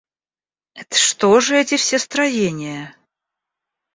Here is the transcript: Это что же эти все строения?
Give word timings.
Это 0.73 0.97
что 0.97 1.39
же 1.41 1.55
эти 1.59 1.77
все 1.77 1.99
строения? 1.99 2.95